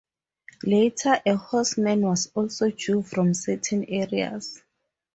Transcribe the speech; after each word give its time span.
Later, 0.63 1.21
a 1.27 1.35
horseman 1.35 2.01
was 2.01 2.31
also 2.33 2.71
due 2.71 3.03
from 3.03 3.35
certain 3.35 3.85
areas. 3.85 4.63